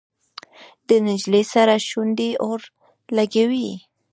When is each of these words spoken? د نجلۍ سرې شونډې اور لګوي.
د 0.87 0.89
نجلۍ 1.07 1.43
سرې 1.51 1.77
شونډې 1.89 2.29
اور 2.45 2.61
لګوي. 3.17 3.71